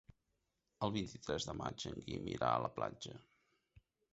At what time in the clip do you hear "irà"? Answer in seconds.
2.33-2.51